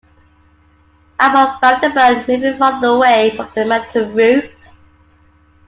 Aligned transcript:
The 1.19 1.25
album 1.25 1.59
found 1.61 1.83
the 1.83 1.89
band 1.91 2.27
moving 2.27 2.57
farther 2.57 2.87
away 2.87 3.35
from 3.35 3.51
their 3.53 3.67
metal 3.67 4.05
roots. 4.09 4.79